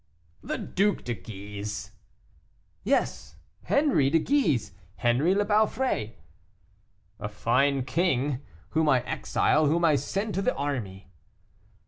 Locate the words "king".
7.85-8.41